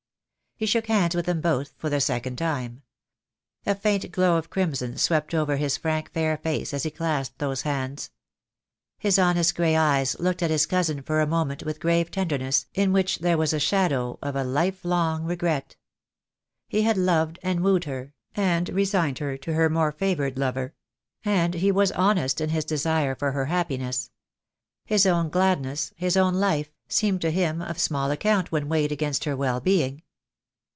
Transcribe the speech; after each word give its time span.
'"He 0.61 0.67
shook 0.67 0.85
hands 0.85 1.15
with 1.15 1.25
them 1.25 1.41
both 1.41 1.73
for 1.79 1.89
the 1.89 1.99
second 1.99 2.35
time. 2.37 2.83
A 3.65 3.73
faint 3.73 4.11
glow 4.11 4.37
of 4.37 4.51
crimson 4.51 4.93
sw^ept 4.93 5.33
over 5.33 5.55
his 5.57 5.75
frank 5.75 6.11
fair 6.13 6.37
face 6.37 6.71
as 6.71 6.83
he 6.83 6.91
clasped 6.91 7.39
those 7.39 7.63
hands. 7.63 8.11
His 8.99 9.17
honest 9.17 9.55
grey 9.55 9.75
eyes 9.75 10.19
looked 10.19 10.43
at 10.43 10.51
his 10.51 10.67
cousin 10.67 11.01
for 11.01 11.19
a 11.19 11.25
moment 11.25 11.63
with 11.63 11.79
grave 11.79 12.11
tenderness, 12.11 12.67
in 12.75 12.93
which 12.93 13.17
there 13.21 13.39
was 13.39 13.49
the 13.49 13.59
shadow 13.59 14.19
of 14.21 14.35
a 14.35 14.43
life 14.43 14.85
long 14.85 15.23
regret. 15.23 15.77
He 16.67 16.83
had 16.83 16.95
loved 16.95 17.39
and 17.41 17.61
wooed 17.63 17.85
her, 17.85 18.13
and 18.35 18.69
resigned 18.69 19.17
her 19.17 19.37
to 19.37 19.53
her 19.55 19.67
more 19.67 19.91
favoured 19.91 20.37
lover, 20.37 20.75
and 21.25 21.55
he 21.55 21.73
wTas 21.73 21.91
honest 21.97 22.39
in 22.39 22.49
his 22.51 22.65
desire 22.65 23.15
for 23.15 23.31
her 23.31 23.45
happiness. 23.45 24.11
His 24.85 25.07
own 25.07 25.29
gladness, 25.29 25.91
his 25.95 26.15
own 26.15 26.35
life, 26.35 26.69
seemed 26.87 27.21
to 27.21 27.31
him 27.31 27.63
of 27.63 27.79
small 27.79 28.11
account 28.11 28.51
when 28.51 28.69
weighed 28.69 28.91
against 28.91 29.23
her 29.23 29.35
well 29.35 29.59
being. 29.59 30.03